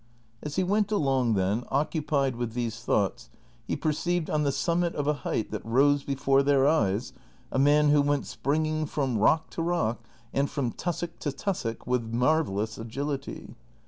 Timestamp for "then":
1.35-1.63